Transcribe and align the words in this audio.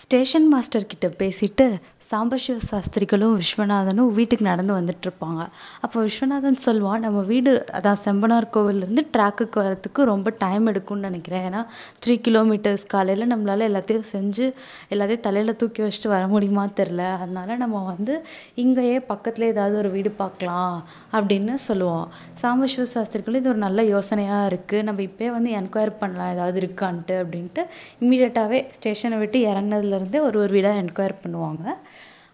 Station 0.00 0.48
master 0.48 0.86
கிட்ட 0.86 1.06
பேசிட்டு 1.18 1.66
சாம்பசிவ 2.10 2.60
சாஸ்திரிகளும் 2.68 3.34
விஸ்வநாதனும் 3.40 4.08
வீட்டுக்கு 4.16 4.44
நடந்து 4.48 4.72
வந்துட்டுருப்பாங்க. 4.76 5.42
அப்போ 5.84 5.96
விஸ்வநாதன் 6.06 6.56
சொல்லுவான் 6.64 7.04
நம்ம 7.06 7.20
வீடு 7.28 7.52
அதான் 7.78 8.00
செம்பனார் 8.06 8.46
கோவில்லேருந்து 8.54 9.02
ட்ராக்குக்கு 9.14 9.58
வரத்துக்கு 9.64 10.06
ரொம்ப 10.10 10.28
டைம் 10.42 10.64
எடுக்கும்னு 10.70 11.08
நினைக்கிறேன். 11.08 11.44
ஏன்னா 11.48 11.60
த்ரீ 12.04 12.14
கிலோமீட்டர்ஸ் 12.28 12.86
காலையில் 12.94 13.30
நம்மளால் 13.32 13.66
எல்லாத்தையும் 13.68 14.08
செஞ்சு 14.14 14.46
எல்லாத்தையும் 14.94 15.24
தலையில் 15.28 15.58
தூக்கி 15.60 15.82
வச்சுட்டு 15.84 16.10
வர 16.14 16.24
முடியுமா 16.34 16.64
தெரில 16.80 17.04
அதனால 17.20 17.58
நம்ம 17.62 17.84
வந்து 17.92 18.16
இங்கேயே 18.64 18.96
பக்கத்தில் 19.12 19.50
ஏதாவது 19.52 19.76
ஒரு 19.82 19.92
வீடு 19.96 20.12
பார்க்கலாம் 20.22 20.74
அப்படின்னு 21.16 21.54
சொல்லுவோம். 21.68 22.08
சாம்பசிவ 22.42 22.88
சாஸ்திரிகளும் 22.96 23.42
இது 23.42 23.52
ஒரு 23.54 23.62
நல்ல 23.66 23.80
யோசனையாக 23.94 24.50
இருக்குது 24.52 24.86
நம்ம 24.90 25.06
இப்போயே 25.08 25.30
வந்து 25.36 25.52
என்கொயரி 25.60 25.94
பண்ணலாம் 26.02 26.34
ஏதாவது 26.36 26.58
இருக்கான்ட்டு 26.64 27.16
அப்படின்ட்டு 27.22 27.64
இம்மீடியட்டாகவே 28.02 28.60
ஸ்டேஷனை 28.78 29.18
விட்டு 29.24 29.38
இறங்குனதுலேருந்தே 29.52 30.22
ஒரு 30.28 30.38
ஒரு 30.44 30.52
வீடாக 30.58 30.82
என்கொயர் 30.84 31.20
பண்ணுவாங்க. 31.24 31.66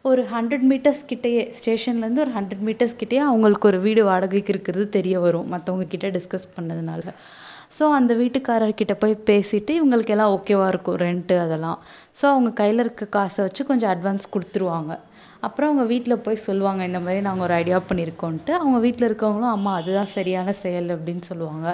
ஒரு 0.08 0.22
ஹண்ட்ரட் 0.32 0.64
மீட்டர்ஸ் 0.70 1.00
கிட்டேயே 1.10 1.42
ஸ்டேஷன்லேருந்து 1.58 2.22
ஒரு 2.24 2.32
ஹண்ட்ரட் 2.34 2.62
மீட்டர்ஸ் 2.66 2.96
கிட்டேயே 3.00 3.22
அவங்களுக்கு 3.28 3.66
ஒரு 3.70 3.78
வீடு 3.86 4.02
வாடகைக்கு 4.04 4.52
இருக்கிறது 4.54 4.84
தெரிய 4.96 5.16
வரும் 5.24 5.46
மற்றவங்க 5.52 5.86
கிட்டே 5.92 6.08
டிஸ்கஸ் 6.16 6.46
பண்ணதுனால. 6.56 7.14
ஸோ 7.76 7.84
அந்த 7.98 8.12
வீட்டுக்காரர்கிட்ட 8.14 8.94
போய் 9.02 9.14
பேசிவிட்டு 9.30 9.72
இவங்களுக்கு 9.78 10.14
எல்லாம் 10.16 10.32
ஓகேவா 10.36 10.66
இருக்கும் 10.72 10.98
ரெண்ட்டு 11.04 11.36
அதெல்லாம். 11.44 11.78
ஸோ 12.18 12.24
அவங்க 12.32 12.50
கையில் 12.60 12.82
இருக்க 12.84 13.06
காசை 13.16 13.40
வச்சு 13.46 13.64
கொஞ்சம் 13.70 13.92
அட்வான்ஸ் 13.94 14.32
கொடுத்துருவாங்க. 14.34 14.92
அப்புறம் 15.46 15.70
அவங்க 15.70 15.84
வீட்டில் 15.92 16.22
போய் 16.26 16.38
சொல்லுவாங்க 16.46 16.82
இந்த 16.90 17.00
மாதிரி 17.04 17.20
நாங்கள் 17.26 17.44
ஒரு 17.46 17.54
ஐடியா 17.60 17.78
பண்ணியிருக்கோன்ட்டு 17.88 18.52
அவங்க 18.60 18.78
வீட்டில் 18.84 19.06
இருக்கவங்களும் 19.08 19.52
அம்மா 19.56 19.72
அதுதான் 19.80 20.10
சரியான 20.16 20.54
செயல் 20.62 20.88
அப்படின்னு 20.94 21.24
சொல்லுவாங்க. 21.30 21.66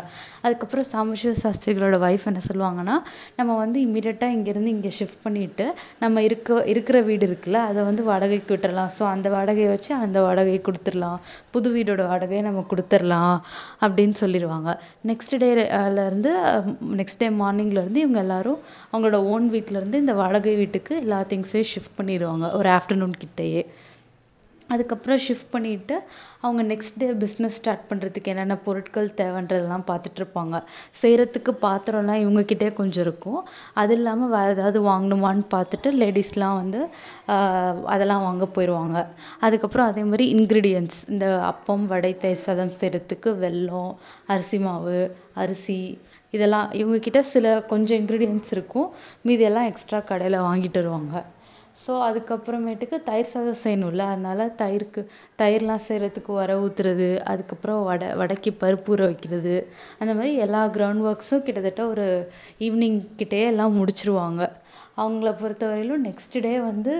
அதுக்கப்புறம் 0.45 0.87
சாம்பசிவ 0.93 1.33
சாஸ்திரிகளோட 1.43 1.99
ஒய்ஃப் 2.07 2.27
என்ன 2.31 2.43
சொல்லுவாங்கன்னா 2.49 2.97
நம்ம 3.39 3.57
வந்து 3.63 3.79
இம்மீடியட்டாக 3.87 4.37
இங்கேருந்து 4.37 4.73
இங்கே 4.77 4.93
ஷிஃப்ட் 4.99 5.23
பண்ணிவிட்டு 5.27 5.67
நம்ம 6.03 6.23
இருக்க 6.29 6.59
இருக்கிற 6.73 7.01
வீடு 7.09 7.27
இருக்குல்ல 7.29 7.61
அதை 7.71 7.81
வந்து 7.91 8.05
வாடகைக்கு 8.11 8.51
விட்டுறலாம். 8.55 8.91
ஸோ 8.99 9.03
அந்த 9.15 9.31
வாடகையை 9.37 9.71
வச்சு 9.75 9.93
அந்த 10.05 10.19
வாடகையை 10.27 10.61
கொடுத்துர்லாம் 10.69 11.19
புது 11.57 11.71
வீடோட 11.77 12.03
வாடகையை 12.13 12.43
நம்ம 12.49 12.65
கொடுத்துர்லாம் 12.73 13.37
அப்படின்னு 13.85 14.17
சொல்லிடுவாங்க. 14.23 14.71
நெக்ஸ்ட் 15.13 15.37
டேலேருந்து 15.45 16.33
நெக்ஸ்ட் 17.01 17.21
டே 17.23 17.31
மார்னிங்லேருந்து 17.43 18.03
இவங்க 18.05 18.21
எல்லோரும் 18.27 18.61
அவங்களோட 18.93 19.21
ஓன் 19.33 19.49
வீட்டிலேருந்து 19.57 20.03
இந்த 20.05 20.15
வாடகை 20.23 20.57
வீட்டுக்கு 20.63 20.93
எல்லா 21.05 21.21
திங்ஸையும் 21.33 21.71
ஷிஃப்ட் 21.75 21.97
பண்ணிடுவாங்க. 22.01 22.47
ஒரு 22.61 22.71
ஆஃப்டர்நூன் 22.79 23.17
கிட்டேயே. 23.25 23.62
அதுக்கப்புறம் 24.73 25.19
ஷிஃப்ட் 25.25 25.51
பண்ணிவிட்டு 25.55 25.95
அவங்க 26.45 26.63
நெக்ஸ்ட் 26.71 26.99
டே 27.01 27.07
பிஸ்னஸ் 27.23 27.57
ஸ்டார்ட் 27.59 27.83
பண்ணுறதுக்கு 27.89 28.31
என்னென்ன 28.33 28.55
பொருட்கள் 28.67 29.09
தேவைன்றதெல்லாம் 29.19 29.85
பார்த்துட்ருப்பாங்க. 29.89 30.57
செய்கிறதுக்கு 31.01 31.53
பாத்திரம்லாம் 31.65 32.21
இவங்கக்கிட்டே 32.25 32.69
கொஞ்சம் 32.79 33.05
இருக்கும். 33.07 33.41
அது 33.83 33.95
இல்லாமல் 33.99 34.33
வேறு 34.37 34.55
ஏதாவது 34.57 34.81
வாங்கணுமான்னு 34.89 35.45
பார்த்துட்டு 35.57 35.91
லேடிஸ்லாம் 36.03 36.57
வந்து 36.63 36.81
அதெல்லாம் 37.95 38.25
வாங்க 38.29 38.49
போயிடுவாங்க 38.55 38.97
அதுக்கப்புறம் 39.49 39.91
அதே 39.93 40.05
மாதிரி 40.13 40.27
இன்க்ரீடியன்ட்ஸ் 40.37 41.03
இந்த 41.15 41.27
அப்பம் 41.51 41.85
வடை 41.93 42.15
தயிர் 42.25 42.45
சாதம் 42.47 42.75
செய்கிறதுக்கு 42.81 43.33
வெல்லம் 43.45 43.93
அரிசி 44.35 44.61
மாவு 44.67 44.99
அரிசி 45.45 45.81
இதெல்லாம் 46.37 46.69
இவங்கக்கிட்ட 46.81 47.21
சில 47.35 47.47
கொஞ்சம் 47.75 47.99
இன்க்ரீடியன்ட்ஸ் 48.03 48.53
இருக்கும். 48.57 48.89
மீதியெல்லாம் 49.29 49.71
எக்ஸ்ட்ரா 49.71 50.01
கடையில் 50.11 50.45
வாங்கிட்டு 50.49 50.81
வருவாங்க. 50.83 51.17
ஸோ 51.79 51.93
அதுக்கப்புறமேட்டுக்கு 52.09 52.97
தயிர் 53.03 53.31
சாதம் 53.33 53.63
செய்யணும்ல. 53.65 54.05
அதனால் 54.13 54.55
தயிருக்கு 54.61 55.01
தயிர்லாம் 55.39 55.85
செய்கிறதுக்கு 55.89 56.31
உர 56.39 56.57
ஊற்றுறது 56.65 57.09
அதுக்கப்புறம் 57.25 57.81
வடை 57.85 58.09
வடைக்கு 58.15 58.51
பருப்பு 58.63 58.93
ஊற 58.95 59.03
வைக்கிறது. 59.11 59.55
அந்த 59.99 60.13
மாதிரி 60.15 60.33
எல்லா 60.47 60.63
கிரவுண்ட் 60.77 61.07
ஒர்க்ஸும் 61.11 61.45
கிட்டத்தட்ட 61.47 61.85
ஒரு 61.87 62.07
ஈவினிங் 62.61 63.01
கிட்டேயே 63.23 63.47
எல்லாம் 63.55 63.79
முடிச்சுருவாங்க. 63.81 64.43
அவங்கள 64.97 65.31
பொறுத்த 65.43 65.65
வரையிலும் 65.67 66.07
நெக்ஸ்ட் 66.09 66.39
டே 66.41 66.55
வந்து 66.71 66.95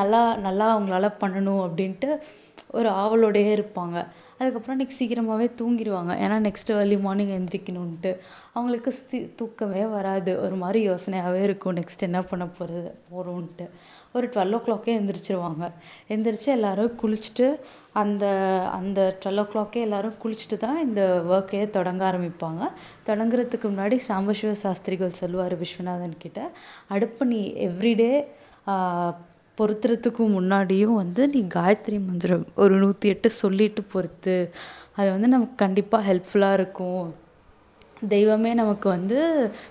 நல்லா 0.00 0.22
நல்லா 0.46 0.66
அவங்களால 0.74 1.06
பண்ணணும் 1.22 1.62
அப்படின்ட்டு 1.66 2.10
ஒரு 2.78 2.88
ஆவலோடையே 3.02 3.50
இருப்பாங்க. 3.56 3.98
அதுக்கப்புறம் 4.38 4.74
அன்றைக்கி 4.74 4.94
சீக்கிரமாகவே 4.98 5.46
தூங்கிடுவாங்க 5.60 6.12
ஏன்னா 6.24 6.36
நெக்ஸ்ட் 6.46 6.70
ஏர்லி 6.74 6.96
மார்னிங் 6.96 7.32
எழுந்திரிக்கணுன்ட்டு 7.36 8.10
அவங்களுக்கு 8.54 8.90
சி 8.96 9.18
தூக்கமே 9.40 9.84
வராது. 9.94 10.32
ஒரு 10.44 10.54
மாதிரி 10.54 10.80
யோசனையாகவே 10.88 11.40
இருக்கும். 11.42 11.76
நெக்ஸ்ட் 11.80 12.06
என்ன 12.08 12.20
பண்ண 12.22 12.46
போகிறது 12.58 12.90
போகிறோன்ட்டு 13.12 13.66
ஒரு 14.12 14.26
டுவெல் 14.34 14.54
ஓ 14.58 14.60
கிளாக்கே 14.66 14.92
எழுந்திரிச்சிருவாங்க 14.98 15.64
எழுந்திரிச்சு 16.10 16.48
எல்லோரும் 16.56 16.92
குளிச்சுட்டு 17.02 17.46
அந்த 18.02 18.26
அந்த 18.78 19.00
டுவெல் 19.22 19.40
ஓ 19.42 19.46
கிளாக்கே 19.52 19.80
எல்லோரும் 19.86 20.18
குளிச்சுட்டு 20.22 20.58
தான் 20.66 20.78
இந்த 20.86 21.02
ஒர்க்கையே 21.34 21.70
தொடங்க 21.70 22.04
ஆரம்பிப்பாங்க. 22.10 22.62
தொடங்குறதுக்கு 23.08 23.68
முன்னாடி 23.72 23.98
சாம்பசிவ 24.08 24.52
சாஸ்திரிகள் 24.64 25.18
சொல்லுவார் 25.22 25.56
விஸ்வநாதன் 25.64 26.16
கிட்ட 26.18 26.40
அடுப்பு 26.88 27.24
நீ 27.32 27.40
எவ்ரிடே 27.68 28.12
பொருத்துறதுக்கு 29.58 30.22
முன்னாடியும் 30.36 30.98
வந்து 31.02 31.22
நீ 31.28 31.40
காயத்ரி 31.54 31.98
மந்திரம் 32.08 32.44
ஒரு 32.64 32.74
நூற்றி 32.82 33.08
எட்டு 33.08 33.30
சொல்லிட்டு 33.42 33.82
பொருத்து 33.94 34.36
அது 34.98 35.08
வந்து 35.14 35.28
நமக்கு 35.28 35.56
கண்டிப்பாக 35.64 36.06
ஹெல்ப்ஃபுல்லாக 36.08 36.58
இருக்கும். 36.58 37.06
தெய்வமே 38.08 38.50
நமக்கு 38.54 38.86
வந்து 38.88 39.18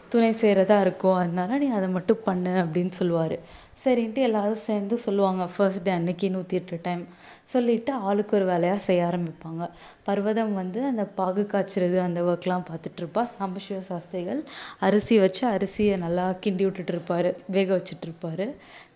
துணை 0.09 0.31
செய்கிறதா 0.41 0.77
இருக்கும். 0.85 1.17
அதனால 1.21 1.57
நீ 1.57 1.67
அதை 1.79 1.87
மட்டும் 1.89 2.23
பண்ணு 2.23 2.53
அப்படின்னு 2.63 2.93
சொல்லுவார். 2.99 3.37
சரின்ட்டு 3.83 4.21
எல்லாரும் 4.27 4.65
சேர்ந்து 4.65 4.95
சொல்லுவாங்க 4.97 5.43
ஃபர்ஸ்ட் 5.53 5.83
டே 5.83 5.91
அன்னைக்கு 5.91 6.27
நூற்றி 6.29 6.55
எட்டு 6.59 6.77
டைம் 6.83 7.03
சொல்லிவிட்டு 7.45 7.91
ஆளுக்கு 8.07 8.33
ஒரு 8.37 8.45
வேலையாக 8.45 8.79
செய்ய 8.85 9.01
ஆரம்பிப்பாங்க. 9.09 9.63
பர்வதம் 10.03 10.53
வந்து 10.53 10.79
அந்த 10.85 11.03
பாகு 11.19 11.43
காய்ச்சிறது 11.51 11.97
அந்த 12.05 12.19
ஒர்க்லாம் 12.23 12.65
பார்த்துட்ருப்பா 12.69 13.23
சாம்பசிவ 13.35 13.79
சாஸ்திரிகள் 13.89 14.41
அரிசி 14.79 15.17
வச்சு 15.19 15.43
அரிசியை 15.55 15.97
நல்லா 15.97 16.25
கிண்டி 16.43 16.65
விட்டுட்ருப்பாரு 16.67 17.31
வேக 17.47 17.69
வச்சுட்ருப்பாரு 17.77 18.47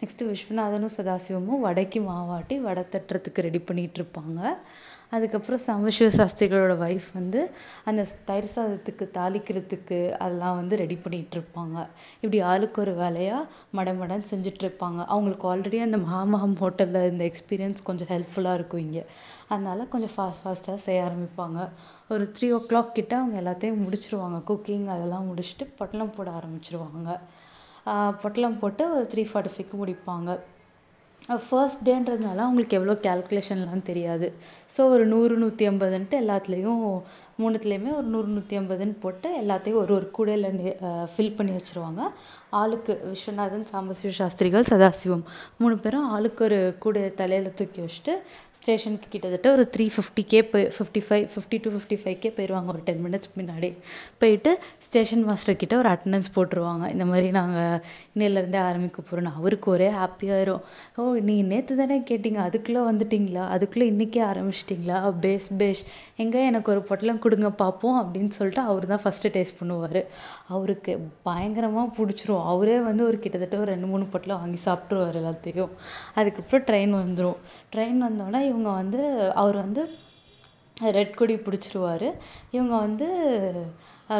நெக்ஸ்ட்டு 0.01 0.29
விஸ்வநாதனும் 0.29 0.95
சதாசிவமும் 0.97 1.63
வடைக்கு 1.67 2.01
மாவாட்டி 2.09 2.57
வடை 2.59 2.85
தட்டுறதுக்கு 2.95 3.45
ரெடி 3.47 3.61
பண்ணிகிட்ருப்பாங்க 3.69 4.39
அதுக்கப்புறம் 5.15 5.61
சாம்பசிவ 5.67 6.07
சாஸ்திரிகளோட 6.17 6.75
ஒய்ஃப் 6.87 7.07
வந்து 7.13 7.39
அந்த 7.89 8.01
தயிர் 8.29 8.47
சாதத்துக்கு 8.55 9.05
தாளிக்கிறதுக்கு 9.17 9.97
அதெல்லாம் 10.23 10.57
வந்து 10.59 10.75
ரெடி 10.81 10.97
பண்ணிகிட்ருப்பாங்க 11.03 11.77
இப்படி 12.21 12.39
ஆளுக்கு 12.51 12.81
ஒரு 12.85 12.93
வேலையாக 13.01 13.41
மடமடன்னு 13.79 14.27
செஞ்சிட்ருப்பாங்க 14.33 14.99
அவங்களுக்கு 15.13 15.47
ஆல்ரெடி 15.53 15.79
அந்த 15.87 15.99
மகாமகம் 16.05 16.55
ஹோட்டலில் 16.63 17.09
இந்த 17.13 17.25
எக்ஸ்பீரியன்ஸ் 17.31 17.87
கொஞ்சம் 17.89 18.11
ஹெல்ப்ஃபுல்லாக 18.13 18.59
இருக்கும் 18.59 18.83
இங்கே. 18.87 19.03
அதனால் 19.51 19.89
கொஞ்சம் 19.93 20.13
ஃபாஸ்ட் 20.15 20.41
ஃபாஸ்ட்டாக 20.43 20.79
செய்ய 20.87 21.07
ஆரம்பிப்பாங்க. 21.07 21.59
ஒரு 22.13 22.25
த்ரீ 22.37 22.49
ஓ 22.57 22.59
கிளாக் 22.69 22.97
கிட்ட 22.99 23.13
அவங்க 23.21 23.37
எல்லாத்தையும் 23.43 23.81
முடிச்சிருவாங்க. 23.85 24.39
குக்கிங் 24.49 24.87
அதெல்லாம் 24.95 25.27
முடிச்சுட்டு 25.31 25.67
பொட்டலம் 25.81 26.15
போட 26.17 26.29
ஆரம்பிச்சிருவாங்க. 26.39 27.09
பொட்டலம் 28.23 28.59
போட்டு 28.63 28.83
ஒரு 28.95 29.05
த்ரீ 29.13 29.23
ஃபார்ட்டி 29.29 29.53
ஃபைவ்க்கு 29.53 29.77
முடிப்பாங்க. 29.83 30.31
ஃபர்ஸ்ட் 31.27 31.89
டேன்றதுனால 31.89 32.37
அவங்களுக்கு 32.37 32.77
எவ்வளோ 32.77 32.99
கேல்குலேஷன்லாம் 33.01 33.81
தெரியாது. 33.81 34.33
ஸோ 34.77 34.81
ஒரு 34.89 35.05
நூறு 35.05 35.37
நூற்றி 35.37 35.67
ஐம்பதுன்ட்டு 35.67 36.19
எல்லாத்துலேயும் 36.21 37.01
மூணுத்துலேயுமே 37.43 37.91
ஒரு 37.99 38.07
நூறு 38.13 38.29
நூற்றி 38.35 38.59
ஐம்பதுன்னு 38.59 38.95
போட்டு 39.05 39.29
எல்லாத்தையும் 39.41 39.81
ஒரு 39.83 39.93
ஒரு 39.97 40.07
கூடையில் 40.17 40.49
ஃபில் 41.13 41.35
பண்ணி 41.39 41.53
வச்சுருவாங்க. 41.57 42.03
ஆளுக்கு 42.61 42.93
விஸ்வநாதன் 43.09 43.67
சாம்பசிவ 43.73 44.13
சாஸ்திரிகள் 44.21 44.69
சதாசிவம் 44.71 45.25
மூணு 45.63 45.75
பேரும் 45.83 46.07
ஆளுக்கு 46.15 46.43
ஒரு 46.49 46.61
கூடையை 46.85 47.11
தலையில் 47.23 47.57
தூக்கி 47.59 47.81
வச்சுட்டு 47.87 48.15
ஸ்டேஷனுக்கு 48.63 49.07
கிட்டத்தட்ட 49.11 49.47
ஒரு 49.55 49.63
த்ரீ 49.73 49.85
ஃபிஃப்டிக்கே 49.93 50.41
போய் 50.49 50.65
ஃபிஃப்டி 50.75 51.01
ஃபைவ் 51.05 51.23
ஃபிஃப்டி 51.33 51.57
டு 51.63 51.69
ஃபிஃப்டி 51.75 51.95
ஃபைவ்க்கே 52.01 52.29
போயிடுவாங்க 52.35 52.69
ஒரு 52.73 52.81
டென் 52.87 52.99
மினிட்ஸ் 53.05 53.29
முன்னாடி 53.37 53.69
போயிட்டு 54.21 54.51
ஸ்டேஷன் 54.87 55.23
மாஸ்டர் 55.29 55.57
கிட்ட 55.61 55.73
ஒரு 55.81 55.89
அட்டண்டன்ஸ் 55.93 56.29
போட்டுருவாங்க. 56.35 56.83
இந்த 56.95 57.05
மாதிரி 57.11 57.29
நாங்கள் 57.37 57.79
இன்னையிலேருந்தே 58.13 58.59
ஆரம்பிக்க 58.67 58.99
போகிறோன்னு 59.01 59.31
அவருக்கு 59.39 59.67
ஒரே 59.75 59.87
ஹாப்பியாயிரும் 60.01 60.61
ஓ 60.97 61.05
நீங்கள் 61.29 61.49
நேற்று 61.53 61.79
தானே 61.81 61.97
கேட்டிங்க. 62.11 62.41
அதுக்குள்ளே 62.49 62.83
வந்துட்டிங்களா? 62.89 63.45
அதுக்குள்ளே 63.55 63.87
இன்றைக்கே 63.93 64.21
ஆரம்பிச்சிட்டிங்களா? 64.31 64.99
பேஸ் 65.25 65.49
பேஷ் 65.61 65.83
எங்கே? 66.25 66.43
எனக்கு 66.51 66.71
ஒரு 66.75 66.83
பொட்டலம் 66.91 67.23
கொடுங்க 67.31 67.51
பார்ப்போம் 67.63 67.97
அப்படின்னு 68.03 68.31
சொல்லிட்டு 68.37 68.63
அவர் 68.71 68.91
தான் 68.93 69.03
ஃபஸ்ட்டு 69.03 69.33
டேஸ்ட் 69.37 69.59
பண்ணுவார். 69.61 69.99
அவருக்கு 70.55 70.93
பயங்கரமாக 71.29 71.93
பிடிச்சிரும். 71.97 72.45
அவரே 72.53 72.77
வந்து 72.89 73.03
ஒரு 73.09 73.19
கிட்டத்தட்ட 73.23 73.57
ஒரு 73.63 73.71
ரெண்டு 73.73 73.89
மூணு 73.93 74.05
பொட்டலம் 74.13 74.41
வாங்கி 74.43 74.61
சாப்பிட்ருவார் 74.67 75.19
எல்லாத்தையும். 75.23 75.73
அதுக்கப்புறம் 76.19 76.65
ட்ரெயின் 76.69 76.95
வந்துடும் 77.01 77.39
ட்ரெயின் 77.75 77.99
வந்தோடனே 78.07 78.41
இவங்க 78.51 78.69
வந்து 78.81 79.01
அவர் 79.43 79.59
வந்து 79.65 79.83
ரெட் 80.97 81.17
கொடி 81.19 81.33
பிடிச்சிருவாரு. 81.47 82.07
இவங்க 82.55 82.73
வந்து 82.85 83.07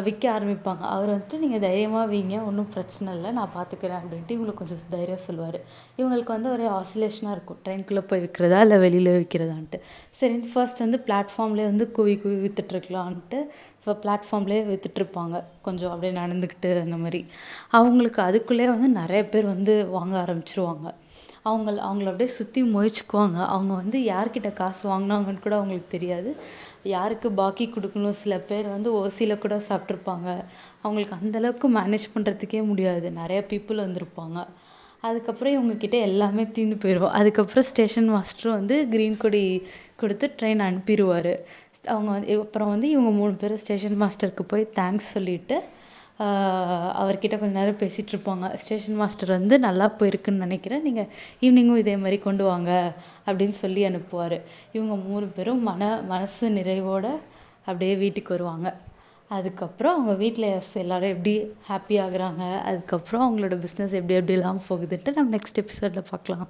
விற்க 0.05 0.25
ஆரம்பிப்பாங்க. 0.33 0.83
அவர் 0.95 1.09
வந்துட்டு 1.13 1.38
நீங்கள் 1.43 1.63
தைரியமாக 1.65 2.05
வைங்க 2.11 2.35
ஒன்றும் 2.49 2.69
பிரச்சனை 2.75 3.09
இல்லை 3.17 3.29
நான் 3.38 3.53
பார்த்துக்கிறேன் 3.57 3.99
அப்படின்ட்டு 4.01 4.35
இவங்களுக்கு 4.35 4.61
கொஞ்சம் 4.61 4.83
தைரியம் 4.95 5.23
சொல்லுவார். 5.27 5.59
இவங்களுக்கு 5.99 6.33
வந்து 6.35 6.51
ஒரே 6.55 6.67
ஆசிலேஷனாக 6.79 7.35
இருக்கும். 7.38 7.59
ட்ரெயின்குள்ளே 7.65 8.03
போய் 8.11 8.23
விற்கிறதா 8.25 8.59
இல்லை 8.65 8.77
வெளியில் 8.85 9.11
விற்கிறதான்ட்டு 9.19 9.79
சரின்னு 10.21 10.51
ஃபர்ஸ்ட் 10.53 10.83
வந்து 10.85 10.99
பிளாட்ஃபார்ம்லேயே 11.07 11.67
வந்து 11.71 11.88
குவி 11.97 12.15
குவி 12.23 12.38
விற்றுட்ருக்கலான்ட்டு 12.45 13.39
இப்போ 13.79 13.93
பிளாட்ஃபார்ம்லேயே 14.03 14.63
விற்றுட்ருப்பாங்க 14.71 15.35
கொஞ்சம் 15.67 15.91
அப்படியே 15.93 16.13
நடந்துக்கிட்டு 16.21 16.71
அந்த 16.85 16.97
மாதிரி. 17.03 17.21
அவங்களுக்கு 17.79 18.21
அதுக்குள்ளேயே 18.27 18.69
வந்து 18.75 18.89
நிறைய 19.01 19.21
பேர் 19.33 19.53
வந்து 19.55 19.73
வாங்க 19.97 20.15
ஆரம்பிச்சிருவாங்க. 20.25 20.88
அவங்கள 21.45 21.77
அவங்கள 21.88 22.09
அப்படியே 22.11 22.29
சுற்றி 22.29 22.61
முயற்சிக்குவாங்க. 22.63 23.38
அவங்க 23.45 23.73
வந்து 23.73 23.99
யார்கிட்ட 23.99 24.53
காசு 24.53 24.83
வாங்கினாங்கன்னு 24.89 25.41
கூட 25.41 25.55
அவங்களுக்கு 25.55 25.89
தெரியாது. 25.89 26.31
யாருக்கு 26.83 27.31
பாக்கி 27.31 27.65
கொடுக்கணும்? 27.67 28.17
சில 28.21 28.38
பேர் 28.39 28.67
வந்து 28.67 28.89
ஓசியில் 28.99 29.38
கூட 29.38 29.55
சாப்பிட்ருப்பாங்க 29.69 30.27
அவங்களுக்கு 30.81 31.15
அந்தளவுக்கு 31.21 31.69
மேனேஜ் 31.79 32.07
பண்ணுறதுக்கே 32.15 32.61
முடியாது. 32.65 33.11
நிறைய 33.11 33.41
பீப்புள் 33.49 33.83
வந்திருப்பாங்க. 33.85 34.38
அதுக்கப்புறம் 34.99 35.53
இவங்கக்கிட்ட 35.57 35.97
எல்லாமே 36.01 36.43
தீர்ந்து 36.47 36.77
போயிடும் 36.83 37.15
அதுக்கப்புறம் 37.19 37.63
ஸ்டேஷன் 37.63 38.09
மாஸ்டரும் 38.11 38.57
வந்து 38.59 38.88
க்ரீன் 38.91 39.17
கொடி 39.17 39.43
கொடுத்து 39.95 40.25
ட்ரெயின் 40.39 40.61
அனுப்பிடுவாரு. 40.67 41.33
அவங்க 41.88 42.09
வந்து 42.11 42.39
அப்புறம் 42.39 42.69
வந்து 42.69 42.89
இவங்க 42.89 43.09
மூணு 43.09 43.33
பேரும் 43.33 43.57
ஸ்டேஷன் 43.57 44.01
மாஸ்டருக்கு 44.01 44.43
போய் 44.47 44.71
தேங்க்ஸ் 44.75 45.13
சொல்லிவிட்டு 45.15 45.57
அவர்கிட்ட 47.01 47.35
கொஞ்ச 47.41 47.53
நேரம் 47.59 47.79
பேசிகிட்ருப்பாங்க 47.81 48.47
ஸ்டேஷன் 48.62 49.00
மாஸ்டர் 49.01 49.31
வந்து 49.38 49.56
நல்லா 49.68 49.85
போயிருக்குன்னு 50.00 50.44
நினைக்கிறேன். 50.45 50.85
நீங்கள் 50.88 51.09
ஈவினிங்கும் 51.41 51.81
இதே 51.83 51.95
மாதிரி 52.03 52.18
கொண்டு 52.27 52.44
வாங்க 52.44 52.71
அப்படின்னு 53.27 53.57
சொல்லி 53.63 53.83
அனுப்புவார். 53.89 54.38
இவங்க 54.71 54.95
மூணு 55.07 55.27
பேரும் 55.38 55.63
மன 55.69 55.89
மனசு 56.13 56.50
நிறைவோடு 56.50 57.12
அப்படியே 57.65 57.95
வீட்டுக்கு 58.03 58.33
வருவாங்க. 58.35 58.69
அதுக்கப்புறம் 59.38 59.94
அவங்க 59.95 60.13
வீட்டில் 60.23 60.50
எல்லோரும் 60.83 61.13
எப்படி 61.15 61.33
ஹாப்பி 61.69 61.95
ஆகுறாங்க? 62.06 62.44
அதுக்கப்புறம் 62.69 63.24
அவங்களோட 63.25 63.56
பிஸ்னஸ் 63.65 63.97
எப்படி 64.00 64.17
எப்படிலாம் 64.21 64.65
போகுதுன்ட்டு 64.69 65.15
நம்ம 65.17 65.38
நெக்ஸ்ட் 65.38 65.62
எபிசோடில் 65.63 66.09
பார்க்கலாம். 66.09 66.47